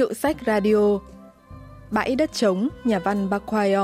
Hiệu 0.00 0.14
sách 0.14 0.36
radio 0.46 0.98
Bãi 1.90 2.16
đất 2.16 2.32
trống, 2.32 2.68
nhà 2.84 2.98
văn 2.98 3.30
Bắc 3.30 3.42
Khoai 3.46 3.74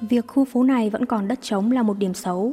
Việc 0.00 0.26
khu 0.26 0.44
phố 0.44 0.62
này 0.62 0.90
vẫn 0.90 1.06
còn 1.06 1.28
đất 1.28 1.38
trống 1.42 1.72
là 1.72 1.82
một 1.82 1.98
điểm 1.98 2.14
xấu. 2.14 2.52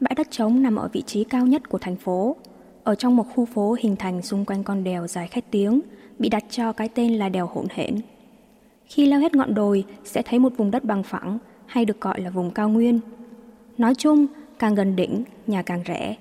Bãi 0.00 0.14
đất 0.16 0.26
trống 0.30 0.62
nằm 0.62 0.76
ở 0.76 0.88
vị 0.92 1.02
trí 1.02 1.24
cao 1.24 1.46
nhất 1.46 1.68
của 1.68 1.78
thành 1.78 1.96
phố, 1.96 2.36
ở 2.84 2.94
trong 2.94 3.16
một 3.16 3.26
khu 3.34 3.44
phố 3.44 3.76
hình 3.80 3.96
thành 3.96 4.22
xung 4.22 4.44
quanh 4.44 4.64
con 4.64 4.84
đèo 4.84 5.06
dài 5.06 5.28
khét 5.28 5.44
tiếng, 5.50 5.80
bị 6.18 6.28
đặt 6.28 6.44
cho 6.50 6.72
cái 6.72 6.88
tên 6.88 7.14
là 7.14 7.28
đèo 7.28 7.46
hỗn 7.46 7.66
hển. 7.70 8.00
Khi 8.86 9.06
leo 9.06 9.20
hết 9.20 9.34
ngọn 9.34 9.54
đồi 9.54 9.84
sẽ 10.04 10.22
thấy 10.22 10.38
một 10.38 10.52
vùng 10.56 10.70
đất 10.70 10.84
bằng 10.84 11.02
phẳng 11.02 11.38
hay 11.66 11.84
được 11.84 12.00
gọi 12.00 12.20
là 12.20 12.30
vùng 12.30 12.50
cao 12.50 12.68
nguyên. 12.68 13.00
Nói 13.78 13.94
chung, 13.94 14.26
càng 14.58 14.74
gần 14.74 14.96
đỉnh, 14.96 15.24
nhà 15.46 15.62
càng 15.62 15.82
rẻ. 15.86 16.16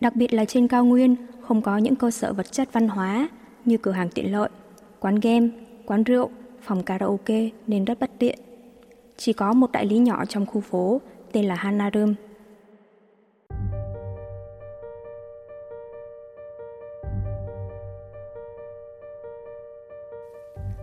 Đặc 0.00 0.16
biệt 0.16 0.32
là 0.34 0.44
trên 0.44 0.68
cao 0.68 0.84
nguyên 0.84 1.16
không 1.40 1.62
có 1.62 1.78
những 1.78 1.96
cơ 1.96 2.10
sở 2.10 2.32
vật 2.32 2.52
chất 2.52 2.72
văn 2.72 2.88
hóa 2.88 3.28
như 3.64 3.76
cửa 3.76 3.92
hàng 3.92 4.08
tiện 4.08 4.32
lợi, 4.32 4.48
quán 5.00 5.20
game, 5.20 5.48
quán 5.86 6.04
rượu, 6.04 6.30
phòng 6.62 6.82
karaoke 6.82 7.48
nên 7.66 7.84
rất 7.84 8.00
bất 8.00 8.10
tiện. 8.18 8.38
Chỉ 9.16 9.32
có 9.32 9.52
một 9.52 9.72
đại 9.72 9.86
lý 9.86 9.98
nhỏ 9.98 10.24
trong 10.24 10.46
khu 10.46 10.60
phố 10.60 11.00
tên 11.32 11.44
là 11.44 11.54
Hanarum. 11.54 12.14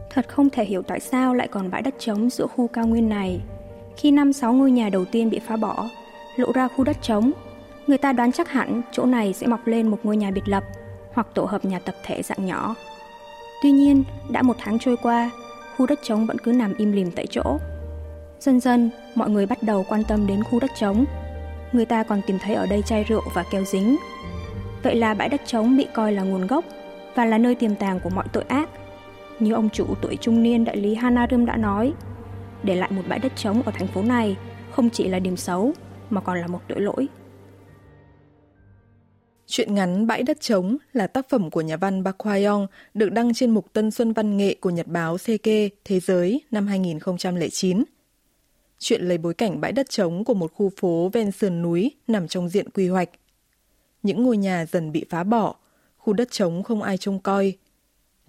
Thật 0.09 0.29
không 0.29 0.49
thể 0.49 0.65
hiểu 0.65 0.81
tại 0.81 0.99
sao 0.99 1.33
lại 1.33 1.47
còn 1.47 1.71
bãi 1.71 1.81
đất 1.81 1.95
trống 1.99 2.29
giữa 2.29 2.47
khu 2.47 2.67
cao 2.67 2.87
nguyên 2.87 3.09
này. 3.09 3.41
Khi 3.97 4.11
năm 4.11 4.33
sáu 4.33 4.53
ngôi 4.53 4.71
nhà 4.71 4.89
đầu 4.89 5.05
tiên 5.05 5.29
bị 5.29 5.39
phá 5.39 5.57
bỏ, 5.57 5.89
lộ 6.35 6.51
ra 6.51 6.67
khu 6.67 6.83
đất 6.83 6.97
trống, 7.01 7.31
người 7.87 7.97
ta 7.97 8.13
đoán 8.13 8.31
chắc 8.31 8.49
hẳn 8.49 8.81
chỗ 8.91 9.05
này 9.05 9.33
sẽ 9.33 9.47
mọc 9.47 9.67
lên 9.67 9.87
một 9.87 9.97
ngôi 10.03 10.17
nhà 10.17 10.31
biệt 10.31 10.47
lập 10.47 10.63
hoặc 11.13 11.27
tổ 11.33 11.45
hợp 11.45 11.65
nhà 11.65 11.79
tập 11.79 11.95
thể 12.03 12.21
dạng 12.23 12.45
nhỏ. 12.45 12.75
Tuy 13.63 13.71
nhiên, 13.71 14.03
đã 14.29 14.41
một 14.41 14.55
tháng 14.59 14.79
trôi 14.79 14.97
qua, 14.97 15.31
khu 15.77 15.85
đất 15.85 15.99
trống 16.03 16.25
vẫn 16.25 16.37
cứ 16.39 16.51
nằm 16.51 16.73
im 16.77 16.91
lìm 16.91 17.11
tại 17.11 17.27
chỗ. 17.31 17.57
Dần 18.39 18.59
dần, 18.59 18.89
mọi 19.15 19.29
người 19.29 19.45
bắt 19.45 19.63
đầu 19.63 19.85
quan 19.89 20.03
tâm 20.03 20.27
đến 20.27 20.43
khu 20.43 20.59
đất 20.59 20.71
trống. 20.79 21.05
Người 21.71 21.85
ta 21.85 22.03
còn 22.03 22.21
tìm 22.27 22.39
thấy 22.39 22.55
ở 22.55 22.65
đây 22.65 22.81
chai 22.81 23.03
rượu 23.03 23.21
và 23.33 23.43
keo 23.51 23.63
dính. 23.63 23.97
Vậy 24.83 24.95
là 24.95 25.13
bãi 25.13 25.29
đất 25.29 25.41
trống 25.45 25.77
bị 25.77 25.87
coi 25.93 26.11
là 26.11 26.23
nguồn 26.23 26.47
gốc 26.47 26.65
và 27.15 27.25
là 27.25 27.37
nơi 27.37 27.55
tiềm 27.55 27.75
tàng 27.75 27.99
của 27.99 28.09
mọi 28.09 28.25
tội 28.33 28.43
ác. 28.47 28.69
Như 29.39 29.53
ông 29.53 29.69
chủ 29.69 29.85
tuổi 30.01 30.17
trung 30.21 30.43
niên 30.43 30.65
đại 30.65 30.77
lý 30.77 30.95
Hanarum 30.95 31.45
đã 31.45 31.57
nói, 31.57 31.93
để 32.63 32.75
lại 32.75 32.91
một 32.91 33.03
bãi 33.07 33.19
đất 33.19 33.31
trống 33.35 33.63
ở 33.63 33.71
thành 33.71 33.87
phố 33.87 34.03
này 34.03 34.37
không 34.71 34.89
chỉ 34.89 35.07
là 35.07 35.19
điểm 35.19 35.37
xấu 35.37 35.73
mà 36.09 36.21
còn 36.21 36.41
là 36.41 36.47
một 36.47 36.61
tội 36.67 36.81
lỗi. 36.81 37.07
Chuyện 39.47 39.75
ngắn 39.75 40.07
Bãi 40.07 40.23
đất 40.23 40.41
trống 40.41 40.77
là 40.93 41.07
tác 41.07 41.29
phẩm 41.29 41.49
của 41.49 41.61
nhà 41.61 41.77
văn 41.77 42.03
Park 42.05 42.17
Hwa-yong 42.17 42.67
được 42.93 43.11
đăng 43.11 43.33
trên 43.33 43.51
mục 43.51 43.73
Tân 43.73 43.91
Xuân 43.91 44.13
Văn 44.13 44.37
nghệ 44.37 44.55
của 44.61 44.69
Nhật 44.69 44.87
báo 44.87 45.17
CK 45.17 45.47
Thế 45.85 45.99
giới 45.99 46.41
năm 46.51 46.67
2009. 46.67 47.83
Chuyện 48.79 49.01
lấy 49.01 49.17
bối 49.17 49.33
cảnh 49.33 49.61
bãi 49.61 49.71
đất 49.71 49.89
trống 49.89 50.23
của 50.23 50.33
một 50.33 50.51
khu 50.53 50.71
phố 50.77 51.09
ven 51.13 51.31
sườn 51.31 51.61
núi 51.61 51.91
nằm 52.07 52.27
trong 52.27 52.49
diện 52.49 52.69
quy 52.69 52.87
hoạch. 52.87 53.09
Những 54.03 54.23
ngôi 54.23 54.37
nhà 54.37 54.65
dần 54.65 54.91
bị 54.91 55.05
phá 55.09 55.23
bỏ, 55.23 55.55
khu 55.97 56.13
đất 56.13 56.31
trống 56.31 56.63
không 56.63 56.81
ai 56.81 56.97
trông 56.97 57.19
coi. 57.19 57.53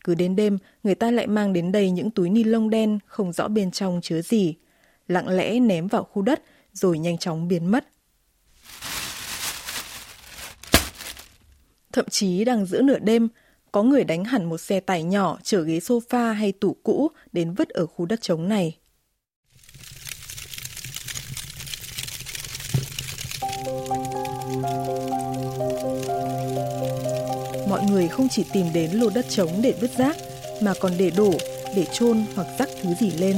Cứ 0.09 0.15
đến 0.15 0.37
đêm, 0.37 0.59
người 0.83 0.95
ta 0.95 1.11
lại 1.11 1.27
mang 1.27 1.53
đến 1.53 1.73
đây 1.73 1.91
những 1.91 2.11
túi 2.11 2.31
ni 2.31 2.45
lông 2.45 2.71
đen 2.71 2.99
không 3.07 3.33
rõ 3.33 3.49
bên 3.49 3.71
trong 3.71 4.01
chứa 4.03 4.23
gì, 4.23 4.55
lặng 5.09 5.29
lẽ 5.29 5.61
ném 5.61 5.87
vào 5.87 6.05
khu 6.05 6.23
đất 6.23 6.43
rồi 6.73 6.99
nhanh 6.99 7.19
chóng 7.19 7.49
biến 7.49 7.67
mất. 7.67 7.89
Thậm 11.93 12.05
chí 12.11 12.45
đang 12.45 12.67
giữa 12.67 12.83
nửa 12.83 12.99
đêm, 12.99 13.29
có 13.73 13.83
người 13.83 14.05
đánh 14.05 14.25
hẳn 14.25 14.45
một 14.45 14.59
xe 14.59 14.81
tải 14.81 15.03
nhỏ 15.03 15.39
chở 15.43 15.63
ghế 15.63 15.79
sofa 15.79 16.33
hay 16.33 16.53
tủ 16.53 16.77
cũ 16.83 17.11
đến 17.33 17.55
vứt 17.55 17.69
ở 17.69 17.87
khu 17.87 18.07
đất 18.07 18.21
trống 18.23 18.49
này. 18.49 18.77
Người 27.91 28.09
không 28.09 28.29
chỉ 28.29 28.45
tìm 28.53 28.67
đến 28.73 28.91
lô 28.91 29.11
đất 29.11 29.27
trống 29.29 29.63
để 29.63 29.75
vứt 29.81 29.91
rác, 29.97 30.17
mà 30.61 30.75
còn 30.81 30.93
để 30.99 31.11
đổ, 31.11 31.33
để 31.75 31.87
chôn 31.93 32.25
hoặc 32.35 32.47
rắc 32.59 32.69
thứ 32.83 32.91
gì 33.01 33.11
lên. 33.11 33.37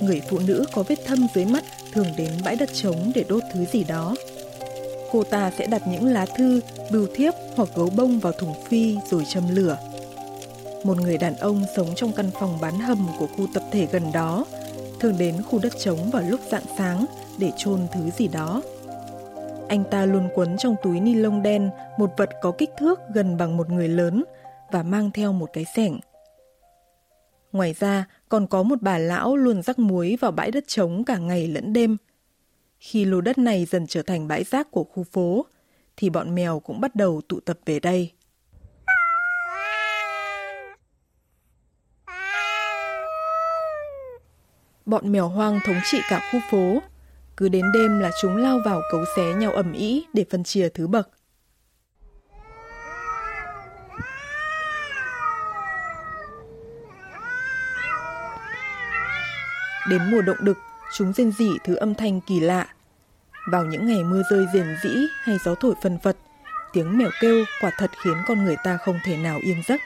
Người 0.00 0.22
phụ 0.30 0.38
nữ 0.38 0.64
có 0.72 0.82
vết 0.82 0.98
thâm 1.06 1.26
dưới 1.34 1.44
mắt 1.44 1.64
thường 1.92 2.06
đến 2.16 2.30
bãi 2.44 2.56
đất 2.56 2.70
trống 2.74 3.12
để 3.14 3.24
đốt 3.28 3.42
thứ 3.54 3.64
gì 3.72 3.84
đó. 3.84 4.14
Cô 5.12 5.24
ta 5.24 5.50
sẽ 5.58 5.66
đặt 5.66 5.82
những 5.88 6.06
lá 6.06 6.26
thư, 6.26 6.60
bưu 6.90 7.06
thiếp 7.14 7.34
hoặc 7.56 7.68
gấu 7.74 7.90
bông 7.96 8.18
vào 8.18 8.32
thùng 8.32 8.54
phi 8.64 8.96
rồi 9.10 9.24
châm 9.28 9.56
lửa. 9.56 9.78
Một 10.84 11.00
người 11.00 11.18
đàn 11.18 11.36
ông 11.36 11.62
sống 11.76 11.94
trong 11.96 12.12
căn 12.12 12.30
phòng 12.40 12.58
bán 12.60 12.80
hầm 12.80 13.08
của 13.18 13.26
khu 13.26 13.46
tập 13.54 13.62
thể 13.72 13.86
gần 13.92 14.12
đó, 14.12 14.44
thường 15.00 15.18
đến 15.18 15.42
khu 15.42 15.58
đất 15.58 15.72
trống 15.78 16.10
vào 16.10 16.22
lúc 16.22 16.40
rạng 16.50 16.62
sáng 16.78 17.06
để 17.38 17.50
chôn 17.56 17.80
thứ 17.94 18.00
gì 18.18 18.28
đó. 18.28 18.62
Anh 19.68 19.84
ta 19.90 20.04
luôn 20.04 20.28
quấn 20.34 20.56
trong 20.58 20.76
túi 20.82 21.00
ni 21.00 21.14
lông 21.14 21.42
đen 21.42 21.70
một 21.98 22.10
vật 22.16 22.30
có 22.40 22.52
kích 22.58 22.70
thước 22.78 23.00
gần 23.14 23.36
bằng 23.36 23.56
một 23.56 23.70
người 23.70 23.88
lớn 23.88 24.24
và 24.72 24.82
mang 24.82 25.10
theo 25.10 25.32
một 25.32 25.50
cái 25.52 25.64
sẻng. 25.76 26.00
Ngoài 27.52 27.74
ra, 27.78 28.04
còn 28.28 28.46
có 28.46 28.62
một 28.62 28.76
bà 28.80 28.98
lão 28.98 29.36
luôn 29.36 29.62
rắc 29.62 29.78
muối 29.78 30.16
vào 30.20 30.30
bãi 30.30 30.50
đất 30.50 30.64
trống 30.66 31.04
cả 31.04 31.18
ngày 31.18 31.46
lẫn 31.46 31.72
đêm. 31.72 31.96
Khi 32.78 33.04
lô 33.04 33.20
đất 33.20 33.38
này 33.38 33.64
dần 33.64 33.86
trở 33.86 34.02
thành 34.02 34.28
bãi 34.28 34.44
rác 34.44 34.70
của 34.70 34.84
khu 34.84 35.04
phố, 35.12 35.46
thì 35.96 36.10
bọn 36.10 36.34
mèo 36.34 36.60
cũng 36.60 36.80
bắt 36.80 36.94
đầu 36.94 37.20
tụ 37.28 37.40
tập 37.40 37.58
về 37.66 37.80
đây. 37.80 38.12
Bọn 44.86 45.12
mèo 45.12 45.28
hoang 45.28 45.58
thống 45.66 45.80
trị 45.90 45.98
cả 46.10 46.30
khu 46.32 46.40
phố, 46.50 46.80
cứ 47.38 47.48
đến 47.48 47.72
đêm 47.72 47.98
là 47.98 48.10
chúng 48.20 48.36
lao 48.36 48.60
vào 48.64 48.82
cấu 48.90 49.04
xé 49.16 49.34
nhau 49.34 49.52
ầm 49.52 49.72
ĩ 49.72 50.04
để 50.12 50.24
phân 50.30 50.44
chia 50.44 50.68
thứ 50.68 50.86
bậc. 50.86 51.08
Đến 59.90 60.10
mùa 60.10 60.22
động 60.22 60.36
đực, 60.40 60.56
chúng 60.96 61.12
rên 61.12 61.32
rỉ 61.38 61.50
thứ 61.64 61.74
âm 61.74 61.94
thanh 61.94 62.20
kỳ 62.20 62.40
lạ. 62.40 62.66
Vào 63.50 63.64
những 63.64 63.86
ngày 63.86 64.04
mưa 64.04 64.22
rơi 64.30 64.46
rền 64.54 64.76
rĩ 64.82 65.06
hay 65.22 65.36
gió 65.44 65.54
thổi 65.54 65.74
phân 65.82 65.98
phật, 66.02 66.16
tiếng 66.72 66.98
mèo 66.98 67.10
kêu 67.20 67.44
quả 67.60 67.70
thật 67.78 67.90
khiến 68.04 68.16
con 68.26 68.44
người 68.44 68.56
ta 68.64 68.76
không 68.76 68.98
thể 69.04 69.16
nào 69.16 69.38
yên 69.42 69.62
giấc. 69.68 69.80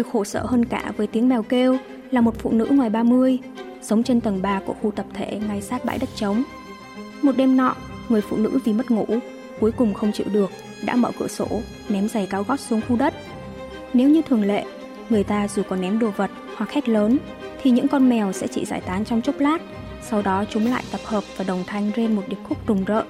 Người 0.00 0.10
khổ 0.12 0.24
sở 0.24 0.42
hơn 0.46 0.64
cả 0.64 0.92
với 0.96 1.06
tiếng 1.06 1.28
mèo 1.28 1.42
kêu 1.42 1.78
là 2.10 2.20
một 2.20 2.34
phụ 2.38 2.50
nữ 2.52 2.66
ngoài 2.70 2.90
30, 2.90 3.38
sống 3.82 4.02
trên 4.02 4.20
tầng 4.20 4.42
3 4.42 4.60
của 4.66 4.74
khu 4.82 4.90
tập 4.90 5.06
thể 5.14 5.40
ngay 5.48 5.62
sát 5.62 5.84
bãi 5.84 5.98
đất 5.98 6.08
trống. 6.14 6.42
Một 7.22 7.32
đêm 7.36 7.56
nọ, 7.56 7.74
người 8.08 8.20
phụ 8.20 8.36
nữ 8.36 8.58
vì 8.64 8.72
mất 8.72 8.90
ngủ, 8.90 9.06
cuối 9.60 9.72
cùng 9.72 9.94
không 9.94 10.12
chịu 10.12 10.26
được, 10.32 10.50
đã 10.84 10.96
mở 10.96 11.10
cửa 11.18 11.28
sổ, 11.28 11.46
ném 11.88 12.08
giày 12.08 12.26
cao 12.26 12.44
gót 12.48 12.60
xuống 12.60 12.80
khu 12.88 12.96
đất. 12.96 13.14
Nếu 13.92 14.08
như 14.08 14.22
thường 14.22 14.44
lệ, 14.44 14.64
người 15.10 15.24
ta 15.24 15.48
dù 15.48 15.62
có 15.68 15.76
ném 15.76 15.98
đồ 15.98 16.10
vật 16.10 16.30
hoặc 16.56 16.70
hét 16.70 16.88
lớn, 16.88 17.18
thì 17.62 17.70
những 17.70 17.88
con 17.88 18.08
mèo 18.08 18.32
sẽ 18.32 18.46
chỉ 18.46 18.64
giải 18.64 18.80
tán 18.80 19.04
trong 19.04 19.22
chốc 19.22 19.38
lát, 19.38 19.58
sau 20.02 20.22
đó 20.22 20.44
chúng 20.50 20.70
lại 20.70 20.84
tập 20.92 21.00
hợp 21.04 21.24
và 21.36 21.44
đồng 21.44 21.64
thanh 21.66 21.90
rên 21.96 22.16
một 22.16 22.22
điệp 22.28 22.38
khúc 22.48 22.66
rùng 22.66 22.84
rợn. 22.84 23.06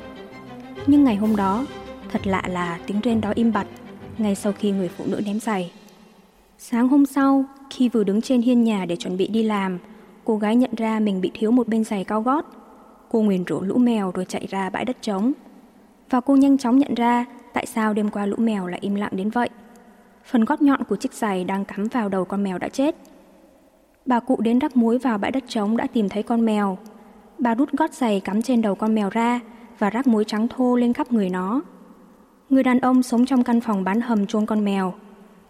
Nhưng 0.86 1.04
ngày 1.04 1.16
hôm 1.16 1.36
đó, 1.36 1.66
thật 2.12 2.26
lạ 2.26 2.42
là 2.48 2.78
tiếng 2.86 3.00
rên 3.00 3.20
đó 3.20 3.32
im 3.34 3.52
bặt, 3.52 3.66
ngay 4.18 4.34
sau 4.34 4.52
khi 4.52 4.70
người 4.70 4.88
phụ 4.88 5.04
nữ 5.06 5.20
ném 5.26 5.40
giày. 5.40 5.70
Sáng 6.62 6.88
hôm 6.88 7.06
sau, 7.06 7.44
khi 7.70 7.88
vừa 7.88 8.04
đứng 8.04 8.20
trên 8.20 8.42
hiên 8.42 8.64
nhà 8.64 8.84
để 8.84 8.96
chuẩn 8.96 9.16
bị 9.16 9.28
đi 9.28 9.42
làm, 9.42 9.78
cô 10.24 10.36
gái 10.36 10.56
nhận 10.56 10.70
ra 10.76 11.00
mình 11.00 11.20
bị 11.20 11.30
thiếu 11.34 11.50
một 11.50 11.68
bên 11.68 11.84
giày 11.84 12.04
cao 12.04 12.22
gót. 12.22 12.44
Cô 13.08 13.22
nguyền 13.22 13.44
rủa 13.48 13.60
lũ 13.60 13.78
mèo 13.78 14.10
rồi 14.14 14.24
chạy 14.24 14.46
ra 14.50 14.70
bãi 14.70 14.84
đất 14.84 14.96
trống. 15.02 15.32
Và 16.10 16.20
cô 16.20 16.36
nhanh 16.36 16.58
chóng 16.58 16.78
nhận 16.78 16.94
ra 16.94 17.24
tại 17.52 17.66
sao 17.66 17.94
đêm 17.94 18.10
qua 18.10 18.26
lũ 18.26 18.36
mèo 18.38 18.66
lại 18.66 18.78
im 18.82 18.94
lặng 18.94 19.10
đến 19.12 19.30
vậy. 19.30 19.48
Phần 20.24 20.44
gót 20.44 20.62
nhọn 20.62 20.84
của 20.84 20.96
chiếc 20.96 21.12
giày 21.12 21.44
đang 21.44 21.64
cắm 21.64 21.88
vào 21.88 22.08
đầu 22.08 22.24
con 22.24 22.42
mèo 22.42 22.58
đã 22.58 22.68
chết. 22.68 22.96
Bà 24.06 24.20
cụ 24.20 24.40
đến 24.40 24.58
rắc 24.58 24.76
muối 24.76 24.98
vào 24.98 25.18
bãi 25.18 25.30
đất 25.30 25.44
trống 25.48 25.76
đã 25.76 25.86
tìm 25.86 26.08
thấy 26.08 26.22
con 26.22 26.44
mèo. 26.44 26.78
Bà 27.38 27.54
rút 27.54 27.72
gót 27.72 27.94
giày 27.94 28.20
cắm 28.20 28.42
trên 28.42 28.62
đầu 28.62 28.74
con 28.74 28.94
mèo 28.94 29.10
ra 29.10 29.40
và 29.78 29.90
rắc 29.90 30.06
muối 30.06 30.24
trắng 30.24 30.48
thô 30.48 30.76
lên 30.76 30.92
khắp 30.92 31.12
người 31.12 31.30
nó. 31.30 31.62
Người 32.50 32.62
đàn 32.62 32.80
ông 32.80 33.02
sống 33.02 33.26
trong 33.26 33.44
căn 33.44 33.60
phòng 33.60 33.84
bán 33.84 34.00
hầm 34.00 34.26
chôn 34.26 34.46
con 34.46 34.64
mèo 34.64 34.94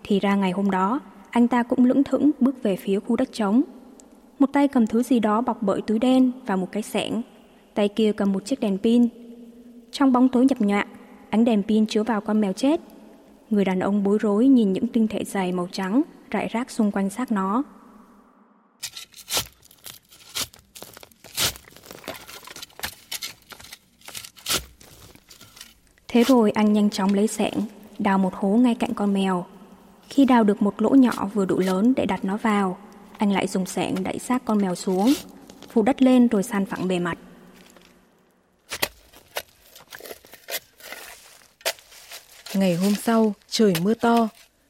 thì 0.04 0.20
ra 0.20 0.34
ngày 0.34 0.50
hôm 0.50 0.70
đó, 0.70 1.00
anh 1.30 1.48
ta 1.48 1.62
cũng 1.62 1.84
lững 1.84 2.04
thững 2.04 2.30
bước 2.40 2.62
về 2.62 2.76
phía 2.76 3.00
khu 3.00 3.16
đất 3.16 3.32
trống. 3.32 3.62
Một 4.38 4.46
tay 4.52 4.68
cầm 4.68 4.86
thứ 4.86 5.02
gì 5.02 5.20
đó 5.20 5.40
bọc 5.40 5.62
bởi 5.62 5.82
túi 5.82 5.98
đen 5.98 6.32
và 6.46 6.56
một 6.56 6.72
cái 6.72 6.82
sẻng, 6.82 7.22
tay 7.74 7.88
kia 7.88 8.12
cầm 8.12 8.32
một 8.32 8.44
chiếc 8.44 8.60
đèn 8.60 8.78
pin. 8.78 9.08
Trong 9.92 10.12
bóng 10.12 10.28
tối 10.28 10.46
nhập 10.46 10.60
nhọa, 10.60 10.86
ánh 11.30 11.44
đèn 11.44 11.62
pin 11.62 11.86
chiếu 11.86 12.04
vào 12.04 12.20
con 12.20 12.40
mèo 12.40 12.52
chết. 12.52 12.80
Người 13.50 13.64
đàn 13.64 13.80
ông 13.80 14.02
bối 14.02 14.18
rối 14.20 14.48
nhìn 14.48 14.72
những 14.72 14.88
tinh 14.88 15.08
thể 15.08 15.24
dày 15.24 15.52
màu 15.52 15.68
trắng 15.72 16.02
rải 16.30 16.48
rác 16.48 16.70
xung 16.70 16.90
quanh 16.90 17.10
xác 17.10 17.32
nó. 17.32 17.62
Thế 26.08 26.24
rồi 26.24 26.50
anh 26.50 26.72
nhanh 26.72 26.90
chóng 26.90 27.14
lấy 27.14 27.26
sẻng, 27.26 27.54
đào 27.98 28.18
một 28.18 28.34
hố 28.34 28.48
ngay 28.48 28.74
cạnh 28.74 28.94
con 28.94 29.14
mèo. 29.14 29.44
Khi 30.10 30.24
đào 30.24 30.44
được 30.44 30.62
một 30.62 30.82
lỗ 30.82 30.90
nhỏ 30.90 31.30
vừa 31.34 31.44
đủ 31.44 31.58
lớn 31.58 31.92
để 31.96 32.06
đặt 32.06 32.24
nó 32.24 32.36
vào, 32.36 32.78
anh 33.18 33.32
lại 33.32 33.46
dùng 33.46 33.66
sẻng 33.66 34.02
đẩy 34.02 34.18
xác 34.18 34.44
con 34.44 34.58
mèo 34.58 34.74
xuống, 34.74 35.12
phủ 35.68 35.82
đất 35.82 36.02
lên 36.02 36.28
rồi 36.28 36.42
san 36.42 36.66
phẳng 36.66 36.88
bề 36.88 36.98
mặt. 36.98 37.18
Ngày 42.54 42.74
hôm 42.74 42.94
sau, 42.94 43.34
trời 43.48 43.74
mưa 43.82 43.94
to. 43.94 44.28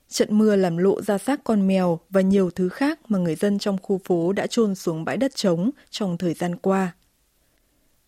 Trận 0.08 0.38
mưa 0.38 0.56
làm 0.56 0.76
lộ 0.76 1.02
ra 1.02 1.18
xác 1.18 1.44
con 1.44 1.66
mèo 1.66 2.00
và 2.10 2.20
nhiều 2.20 2.50
thứ 2.50 2.68
khác 2.68 2.98
mà 3.08 3.18
người 3.18 3.34
dân 3.34 3.58
trong 3.58 3.78
khu 3.82 4.00
phố 4.04 4.32
đã 4.32 4.46
chôn 4.46 4.74
xuống 4.74 5.04
bãi 5.04 5.16
đất 5.16 5.36
trống 5.36 5.70
trong 5.90 6.18
thời 6.18 6.34
gian 6.34 6.56
qua. 6.56 6.92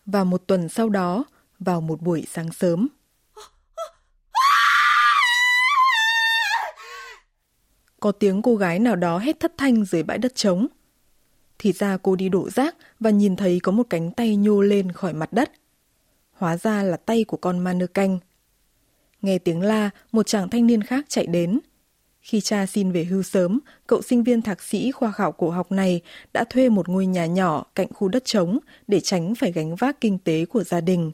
Và 0.06 0.24
một 0.24 0.42
tuần 0.46 0.68
sau 0.68 0.88
đó, 0.88 1.24
vào 1.58 1.80
một 1.80 2.02
buổi 2.02 2.26
sáng 2.30 2.52
sớm, 2.52 2.88
có 8.02 8.12
tiếng 8.12 8.42
cô 8.42 8.56
gái 8.56 8.78
nào 8.78 8.96
đó 8.96 9.18
hét 9.18 9.40
thất 9.40 9.52
thanh 9.56 9.84
dưới 9.84 10.02
bãi 10.02 10.18
đất 10.18 10.34
trống. 10.34 10.66
Thì 11.58 11.72
ra 11.72 11.96
cô 12.02 12.16
đi 12.16 12.28
đổ 12.28 12.50
rác 12.50 12.76
và 13.00 13.10
nhìn 13.10 13.36
thấy 13.36 13.60
có 13.62 13.72
một 13.72 13.86
cánh 13.90 14.10
tay 14.10 14.36
nhô 14.36 14.60
lên 14.60 14.92
khỏi 14.92 15.12
mặt 15.12 15.32
đất. 15.32 15.52
Hóa 16.32 16.56
ra 16.56 16.82
là 16.82 16.96
tay 16.96 17.24
của 17.24 17.36
con 17.36 17.58
ma 17.58 17.72
nơ 17.72 17.86
canh. 17.86 18.18
Nghe 19.22 19.38
tiếng 19.38 19.62
la, 19.62 19.90
một 20.12 20.26
chàng 20.26 20.48
thanh 20.48 20.66
niên 20.66 20.82
khác 20.82 21.04
chạy 21.08 21.26
đến. 21.26 21.60
Khi 22.20 22.40
cha 22.40 22.66
xin 22.66 22.92
về 22.92 23.04
hưu 23.04 23.22
sớm, 23.22 23.60
cậu 23.86 24.02
sinh 24.02 24.22
viên 24.24 24.42
thạc 24.42 24.62
sĩ 24.62 24.92
khoa 24.92 25.12
khảo 25.12 25.32
cổ 25.32 25.50
học 25.50 25.72
này 25.72 26.00
đã 26.32 26.44
thuê 26.44 26.68
một 26.68 26.88
ngôi 26.88 27.06
nhà 27.06 27.26
nhỏ 27.26 27.64
cạnh 27.74 27.92
khu 27.92 28.08
đất 28.08 28.24
trống 28.24 28.58
để 28.88 29.00
tránh 29.00 29.34
phải 29.34 29.52
gánh 29.52 29.76
vác 29.76 30.00
kinh 30.00 30.18
tế 30.18 30.44
của 30.44 30.64
gia 30.64 30.80
đình. 30.80 31.12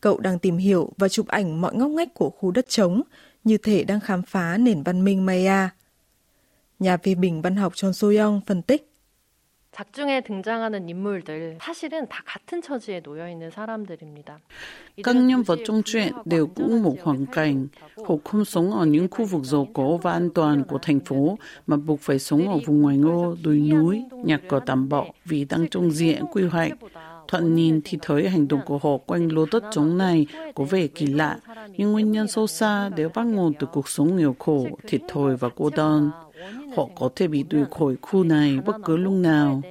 Cậu 0.00 0.20
đang 0.20 0.38
tìm 0.38 0.56
hiểu 0.56 0.92
và 0.96 1.08
chụp 1.08 1.26
ảnh 1.26 1.60
mọi 1.60 1.74
ngóc 1.74 1.90
ngách 1.90 2.14
của 2.14 2.30
khu 2.30 2.50
đất 2.50 2.68
trống, 2.68 3.02
như 3.44 3.58
thể 3.58 3.84
đang 3.84 4.00
khám 4.00 4.22
phá 4.22 4.56
nền 4.56 4.82
văn 4.82 5.04
minh 5.04 5.26
Maya. 5.26 5.70
Nhà 6.78 6.96
phê 6.96 7.14
bình 7.14 7.42
văn 7.42 7.56
học 7.56 7.72
Chon 7.76 7.90
Soo-young 7.90 8.40
phân 8.46 8.62
tích. 8.62 8.90
Các 15.04 15.16
nhân 15.16 15.42
vật 15.42 15.58
trong 15.64 15.82
truyện 15.84 16.12
đều 16.24 16.46
cũng 16.46 16.82
một 16.82 16.96
hoàn 17.02 17.26
cảnh. 17.26 17.66
Họ 17.96 18.14
không 18.24 18.44
sống 18.44 18.72
ở 18.72 18.86
những 18.86 19.08
khu 19.10 19.24
vực 19.24 19.44
giàu 19.44 19.66
có 19.74 19.98
và 20.02 20.12
an 20.12 20.30
toàn 20.34 20.64
của 20.64 20.78
thành 20.82 21.00
phố, 21.00 21.38
mà 21.66 21.76
buộc 21.76 22.00
phải 22.00 22.18
sống 22.18 22.48
ở 22.48 22.58
vùng 22.66 22.82
ngoài 22.82 22.98
ngô, 22.98 23.36
đồi 23.44 23.56
núi, 23.56 24.04
nhà 24.24 24.38
cỏ 24.48 24.60
tạm 24.66 24.88
bọ 24.88 25.06
vì 25.24 25.44
đang 25.44 25.68
trong 25.68 25.90
diện 25.90 26.24
quy 26.32 26.44
hoạch. 26.46 26.72
Thuận 27.28 27.54
nhìn 27.54 27.80
thì 27.84 27.98
thấy 28.02 28.28
hành 28.28 28.48
động 28.48 28.60
của 28.66 28.78
họ 28.82 28.96
quanh 29.06 29.32
lô 29.32 29.46
đất 29.52 29.64
trống 29.72 29.98
này 29.98 30.26
có 30.54 30.64
vẻ 30.64 30.86
kỳ 30.86 31.06
lạ, 31.06 31.38
nhưng 31.76 31.92
nguyên 31.92 32.12
nhân 32.12 32.28
sâu 32.28 32.46
xa 32.46 32.88
đều 32.88 33.08
bắt 33.14 33.26
nguồn 33.26 33.52
từ 33.58 33.66
cuộc 33.72 33.88
sống 33.88 34.16
nghèo 34.16 34.36
khổ, 34.38 34.66
thiệt 34.86 35.00
thòi 35.08 35.36
và 35.36 35.48
cô 35.56 35.70
đơn. 35.70 36.10
Họ 36.77 36.87
có 36.95 37.09
thể 37.15 37.27
bị 37.27 37.43
đuổi 37.43 37.65
khỏi 37.71 37.95
khu 38.01 38.23
này 38.23 38.57
bất 38.65 38.75
cứ 38.85 38.97
lúc 38.97 39.13
nào. 39.13 39.61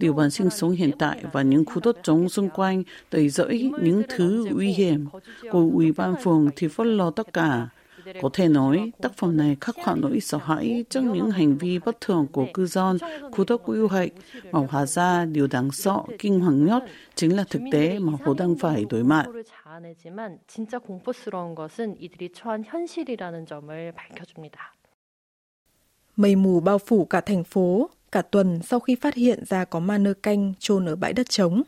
Điều 0.00 0.12
bạn 0.12 0.30
sinh 0.30 0.50
sống 0.50 0.70
hiện 0.70 0.90
tại 0.98 1.22
và 1.32 1.42
những 1.42 1.64
khu 1.64 1.80
đất 1.84 1.96
trống 2.02 2.28
xung 2.28 2.50
quanh 2.50 2.82
đầy 3.10 3.28
rẫy 3.28 3.70
những 3.82 4.02
thứ 4.08 4.46
nguy 4.52 4.72
hiểm. 4.72 5.06
Của 5.50 5.70
ủy 5.72 5.92
ban 5.92 6.14
phường 6.22 6.50
thì 6.56 6.68
phớt 6.68 6.86
lờ 6.86 7.10
tất 7.16 7.32
cả. 7.32 7.68
Có 8.22 8.30
thể 8.32 8.48
nói, 8.48 8.92
tác 9.02 9.16
phẩm 9.16 9.36
này 9.36 9.56
khắc 9.60 9.76
họa 9.84 9.94
nỗi 9.98 10.20
sợ 10.20 10.38
hãi 10.38 10.84
trước 10.90 11.00
những 11.00 11.30
hành 11.30 11.58
vi 11.58 11.78
bất 11.78 12.00
thường 12.00 12.26
của 12.32 12.46
cư 12.54 12.66
dân 12.66 12.98
khu 13.32 13.44
đất 13.48 13.60
quy 13.64 13.80
hoạch, 13.80 14.10
mà 14.52 14.60
hóa 14.68 14.86
ra 14.86 15.24
điều 15.24 15.46
đáng 15.46 15.70
sợ, 15.70 15.98
kinh 16.18 16.40
hoàng 16.40 16.64
nhất 16.64 16.84
chính 17.14 17.36
là 17.36 17.44
thực 17.50 17.62
tế 17.72 17.98
mà 17.98 18.12
họ 18.24 18.34
đang 18.38 18.54
phải 18.58 18.84
đối 18.90 19.02
mặt. 19.02 19.26
진짜 20.48 20.78
공포스러운 20.78 21.54
것은 21.54 21.96
이들이 22.00 22.32
처한 22.32 22.64
현실이라는 22.64 23.46
점을 23.46 23.92
밝혀줍니다. 23.92 24.72
Mây 26.15 26.35
mù 26.35 26.59
bao 26.59 26.77
phủ 26.77 27.05
cả 27.05 27.21
thành 27.21 27.43
phố, 27.43 27.89
cả 28.11 28.21
tuần 28.21 28.59
sau 28.63 28.79
khi 28.79 28.95
phát 28.95 29.15
hiện 29.15 29.43
ra 29.45 29.65
có 29.65 29.79
ma 29.79 29.97
nơ 29.97 30.13
canh 30.13 30.53
chôn 30.59 30.85
ở 30.85 30.95
bãi 30.95 31.13
đất 31.13 31.29
trống. 31.29 31.61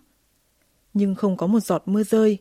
Nhưng 0.93 1.15
không 1.15 1.37
có 1.37 1.47
một 1.47 1.59
giọt 1.59 1.83
mưa 1.85 2.03
rơi. 2.03 2.37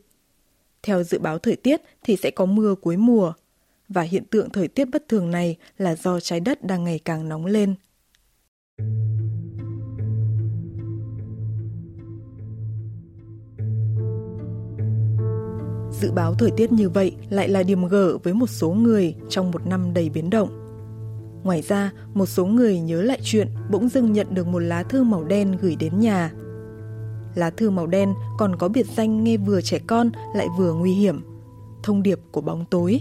Theo 0.82 1.02
dự 1.02 1.18
báo 1.18 1.38
thời 1.38 1.56
tiết 1.56 1.82
thì 2.02 2.16
sẽ 2.16 2.30
có 2.30 2.46
mưa 2.46 2.74
cuối 2.74 2.96
mùa, 2.96 3.32
và 3.88 4.02
hiện 4.02 4.24
tượng 4.24 4.50
thời 4.50 4.68
tiết 4.68 4.84
bất 4.84 5.08
thường 5.08 5.30
này 5.30 5.56
là 5.78 5.96
do 5.96 6.20
trái 6.20 6.40
đất 6.40 6.64
đang 6.64 6.84
ngày 6.84 7.00
càng 7.04 7.28
nóng 7.28 7.46
lên. 7.46 7.74
Dự 16.00 16.12
báo 16.12 16.34
thời 16.34 16.50
tiết 16.56 16.72
như 16.72 16.88
vậy 16.88 17.16
lại 17.30 17.48
là 17.48 17.62
điểm 17.62 17.88
gở 17.88 18.18
với 18.18 18.34
một 18.34 18.50
số 18.50 18.70
người 18.70 19.14
trong 19.28 19.50
một 19.50 19.66
năm 19.66 19.94
đầy 19.94 20.08
biến 20.08 20.30
động. 20.30 20.61
Ngoài 21.44 21.62
ra, 21.62 21.90
một 22.14 22.26
số 22.26 22.46
người 22.46 22.80
nhớ 22.80 23.02
lại 23.02 23.18
chuyện 23.22 23.48
bỗng 23.70 23.88
dưng 23.88 24.12
nhận 24.12 24.34
được 24.34 24.46
một 24.46 24.58
lá 24.58 24.82
thư 24.82 25.02
màu 25.02 25.24
đen 25.24 25.56
gửi 25.60 25.76
đến 25.76 26.00
nhà. 26.00 26.32
Lá 27.34 27.50
thư 27.50 27.70
màu 27.70 27.86
đen 27.86 28.14
còn 28.38 28.56
có 28.56 28.68
biệt 28.68 28.86
danh 28.96 29.24
nghe 29.24 29.36
vừa 29.36 29.60
trẻ 29.60 29.78
con 29.86 30.10
lại 30.34 30.48
vừa 30.58 30.74
nguy 30.74 30.92
hiểm. 30.92 31.24
Thông 31.82 32.02
điệp 32.02 32.18
của 32.30 32.40
bóng 32.40 32.64
tối. 32.64 33.00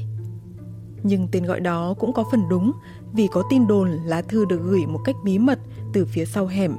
Nhưng 1.04 1.28
tên 1.32 1.46
gọi 1.46 1.60
đó 1.60 1.94
cũng 2.00 2.14
có 2.14 2.24
phần 2.32 2.50
đúng 2.50 2.72
vì 3.14 3.28
có 3.28 3.44
tin 3.50 3.68
đồn 3.68 3.90
lá 4.06 4.22
thư 4.22 4.46
được 4.46 4.62
gửi 4.64 4.86
một 4.86 5.00
cách 5.06 5.16
bí 5.24 5.40
mật 5.40 5.60
từ 5.94 6.06
phía 6.06 6.26
sau 6.26 6.46
hẻm. 6.46 6.76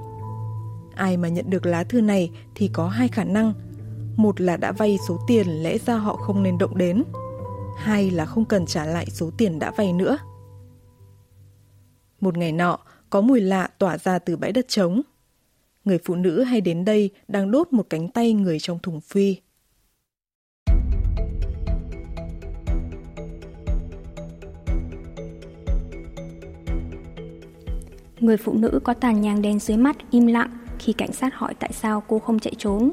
Ai 0.94 1.16
mà 1.16 1.28
nhận 1.28 1.50
được 1.50 1.66
lá 1.66 1.84
thư 1.84 2.00
này 2.00 2.30
thì 2.54 2.70
có 2.72 2.88
hai 2.88 3.08
khả 3.08 3.24
năng. 3.24 3.52
Một 4.16 4.40
là 4.40 4.56
đã 4.56 4.72
vay 4.72 4.98
số 5.08 5.18
tiền 5.26 5.46
lẽ 5.48 5.78
ra 5.86 5.96
họ 5.96 6.16
không 6.16 6.42
nên 6.42 6.58
động 6.58 6.78
đến. 6.78 7.02
Hai 7.76 8.10
là 8.10 8.24
không 8.24 8.44
cần 8.44 8.66
trả 8.66 8.84
lại 8.84 9.06
số 9.10 9.30
tiền 9.36 9.58
đã 9.58 9.72
vay 9.76 9.92
nữa. 9.92 10.18
Một 12.22 12.38
ngày 12.38 12.52
nọ, 12.52 12.78
có 13.10 13.20
mùi 13.20 13.40
lạ 13.40 13.68
tỏa 13.78 13.98
ra 13.98 14.18
từ 14.18 14.36
bãi 14.36 14.52
đất 14.52 14.68
trống. 14.68 15.02
Người 15.84 15.98
phụ 16.04 16.14
nữ 16.14 16.42
hay 16.42 16.60
đến 16.60 16.84
đây 16.84 17.10
đang 17.28 17.50
đốt 17.50 17.72
một 17.72 17.86
cánh 17.90 18.08
tay 18.08 18.32
người 18.32 18.58
trong 18.60 18.78
thùng 18.78 19.00
phi. 19.00 19.36
Người 28.20 28.36
phụ 28.36 28.54
nữ 28.54 28.80
có 28.84 28.94
tàn 28.94 29.20
nhang 29.20 29.42
đen 29.42 29.58
dưới 29.58 29.76
mắt 29.76 29.96
im 30.10 30.26
lặng 30.26 30.58
khi 30.78 30.92
cảnh 30.92 31.12
sát 31.12 31.34
hỏi 31.34 31.54
tại 31.54 31.72
sao 31.72 32.02
cô 32.08 32.18
không 32.18 32.38
chạy 32.38 32.54
trốn. 32.58 32.90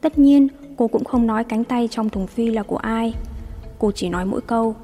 Tất 0.00 0.18
nhiên, 0.18 0.48
cô 0.76 0.88
cũng 0.88 1.04
không 1.04 1.26
nói 1.26 1.44
cánh 1.44 1.64
tay 1.64 1.88
trong 1.90 2.08
thùng 2.08 2.26
phi 2.26 2.50
là 2.50 2.62
của 2.62 2.76
ai. 2.76 3.14
Cô 3.78 3.92
chỉ 3.92 4.08
nói 4.08 4.24
mỗi 4.24 4.40
câu, 4.40 4.76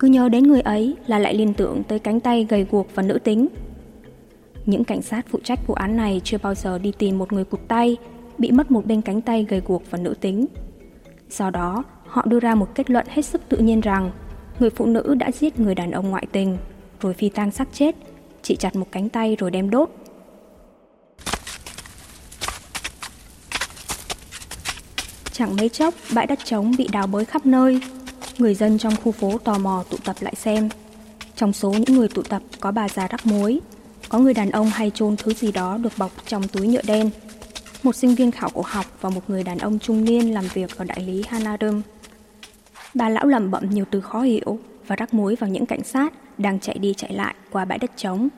cứ 0.00 0.08
nhớ 0.08 0.28
đến 0.28 0.44
người 0.44 0.60
ấy 0.60 0.96
là 1.06 1.18
lại 1.18 1.34
liên 1.34 1.54
tưởng 1.54 1.82
tới 1.88 1.98
cánh 1.98 2.20
tay 2.20 2.46
gầy 2.48 2.66
guộc 2.70 2.86
và 2.94 3.02
nữ 3.02 3.18
tính. 3.24 3.48
Những 4.66 4.84
cảnh 4.84 5.02
sát 5.02 5.26
phụ 5.28 5.38
trách 5.44 5.66
vụ 5.66 5.74
án 5.74 5.96
này 5.96 6.20
chưa 6.24 6.38
bao 6.42 6.54
giờ 6.54 6.78
đi 6.78 6.92
tìm 6.98 7.18
một 7.18 7.32
người 7.32 7.44
cụt 7.44 7.60
tay, 7.68 7.96
bị 8.38 8.50
mất 8.50 8.70
một 8.70 8.86
bên 8.86 9.02
cánh 9.02 9.20
tay 9.20 9.46
gầy 9.48 9.62
guộc 9.66 9.82
và 9.90 9.98
nữ 9.98 10.14
tính. 10.20 10.46
Do 11.30 11.50
đó, 11.50 11.84
họ 12.06 12.22
đưa 12.26 12.40
ra 12.40 12.54
một 12.54 12.74
kết 12.74 12.90
luận 12.90 13.06
hết 13.08 13.22
sức 13.22 13.42
tự 13.48 13.56
nhiên 13.56 13.80
rằng 13.80 14.10
người 14.58 14.70
phụ 14.70 14.86
nữ 14.86 15.14
đã 15.14 15.30
giết 15.30 15.60
người 15.60 15.74
đàn 15.74 15.90
ông 15.90 16.10
ngoại 16.10 16.26
tình, 16.32 16.56
rồi 17.00 17.14
phi 17.14 17.28
tang 17.28 17.50
xác 17.50 17.68
chết, 17.72 17.96
chỉ 18.42 18.56
chặt 18.56 18.76
một 18.76 18.86
cánh 18.92 19.08
tay 19.08 19.36
rồi 19.36 19.50
đem 19.50 19.70
đốt. 19.70 19.90
Chẳng 25.32 25.56
mấy 25.56 25.68
chốc, 25.68 25.94
bãi 26.14 26.26
đất 26.26 26.38
trống 26.44 26.72
bị 26.78 26.88
đào 26.92 27.06
bới 27.06 27.24
khắp 27.24 27.46
nơi, 27.46 27.80
Người 28.40 28.54
dân 28.54 28.78
trong 28.78 28.96
khu 28.96 29.12
phố 29.12 29.38
tò 29.38 29.58
mò 29.58 29.84
tụ 29.90 29.96
tập 30.04 30.16
lại 30.20 30.34
xem. 30.34 30.68
Trong 31.36 31.52
số 31.52 31.70
những 31.70 31.96
người 31.96 32.08
tụ 32.08 32.22
tập 32.22 32.42
có 32.60 32.72
bà 32.72 32.88
già 32.88 33.06
rắc 33.06 33.26
muối, 33.26 33.60
có 34.08 34.18
người 34.18 34.34
đàn 34.34 34.50
ông 34.50 34.66
hay 34.66 34.90
chôn 34.94 35.16
thứ 35.16 35.34
gì 35.34 35.52
đó 35.52 35.78
được 35.82 35.92
bọc 35.98 36.10
trong 36.26 36.48
túi 36.48 36.66
nhựa 36.66 36.82
đen. 36.86 37.10
Một 37.82 37.96
sinh 37.96 38.14
viên 38.14 38.30
khảo 38.30 38.50
cổ 38.54 38.62
học 38.66 38.86
và 39.00 39.10
một 39.10 39.20
người 39.28 39.44
đàn 39.44 39.58
ông 39.58 39.78
trung 39.78 40.04
niên 40.04 40.34
làm 40.34 40.44
việc 40.54 40.78
ở 40.78 40.84
đại 40.84 41.00
lý 41.00 41.24
Hanarum. 41.28 41.82
Bà 42.94 43.08
lão 43.08 43.26
lẩm 43.26 43.50
bẩm 43.50 43.70
nhiều 43.70 43.84
từ 43.90 44.00
khó 44.00 44.20
hiểu 44.20 44.58
và 44.86 44.96
rắc 44.96 45.14
muối 45.14 45.36
vào 45.36 45.50
những 45.50 45.66
cảnh 45.66 45.84
sát 45.84 46.38
đang 46.38 46.60
chạy 46.60 46.78
đi 46.78 46.94
chạy 46.96 47.12
lại 47.12 47.34
qua 47.50 47.64
bãi 47.64 47.78
đất 47.78 47.90
trống. 47.96 48.28